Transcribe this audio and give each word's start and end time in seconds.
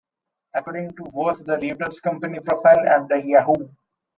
According 0.55 0.93
to 0.95 1.03
both 1.13 1.45
the 1.45 1.57
Reuters 1.57 2.01
company 2.01 2.39
profile 2.39 2.79
and 2.79 3.07
the 3.07 3.21
Yahoo! 3.23 3.69